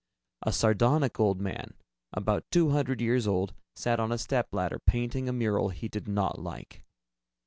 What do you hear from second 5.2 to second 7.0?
a mural he did not like.